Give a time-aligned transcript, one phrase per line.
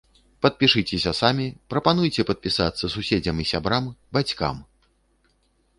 [0.43, 3.83] Падпішыцеся самі, прапануйце падпісацца суседзям і сябрам,
[4.17, 4.55] бацькам!